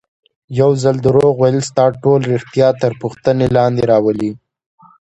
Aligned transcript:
یو 0.59 0.71
ځل 0.83 0.95
دروغ 1.05 1.33
ویل 1.39 1.57
ستا 1.69 1.85
ټول 2.03 2.19
ریښتیا 2.33 2.67
تر 2.81 2.91
پوښتنې 3.01 3.47
لاندې 3.57 3.83
راولي. 3.91 4.31